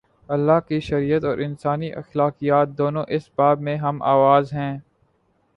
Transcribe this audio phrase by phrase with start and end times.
[0.29, 4.77] اللہ کی شریعت اور انسانی اخلاقیات، دونوں اس باب میں ہم آواز ہیں۔